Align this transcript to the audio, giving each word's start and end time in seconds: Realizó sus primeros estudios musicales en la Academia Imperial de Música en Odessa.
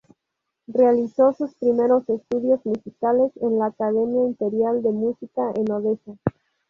Realizó 0.65 1.31
sus 1.33 1.53
primeros 1.53 2.09
estudios 2.09 2.65
musicales 2.65 3.31
en 3.39 3.59
la 3.59 3.67
Academia 3.67 4.23
Imperial 4.23 4.81
de 4.81 4.89
Música 4.89 5.51
en 5.55 5.71
Odessa. 5.71 6.15